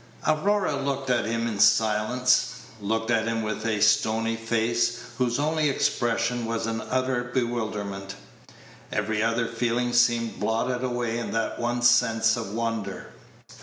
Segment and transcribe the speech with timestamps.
[0.27, 5.69] Aurora looked at him in silence looked at him with a stony face, whose only
[5.69, 8.15] expression was an utter bewilderment.
[8.91, 13.11] Every other feeling seemed blotted away in that one sense of wonder.